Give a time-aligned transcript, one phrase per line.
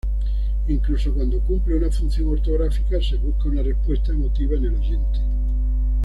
[0.67, 5.19] Incluso cuando cumple una función ortográfica se busca una respuesta emotiva en el oyente.